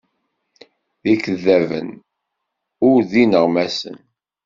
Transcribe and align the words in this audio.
D 1.03 1.05
ikeddaben, 1.13 1.89
ur 2.89 2.97
d 3.09 3.11
ineɣmasen. 3.23 3.97